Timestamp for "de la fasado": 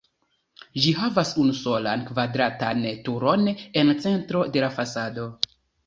4.57-5.33